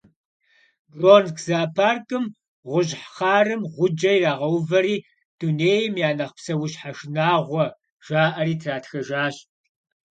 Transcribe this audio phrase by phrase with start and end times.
[0.97, 2.23] Бронкс зоопаркым
[2.69, 4.95] гъущӏ хъарым гъуджэ ирагъэувэри
[5.37, 7.65] «Дунейм я нэхъ псэущхьэ шынагъуэ»
[8.05, 9.35] жаӏэри тратхэжащ.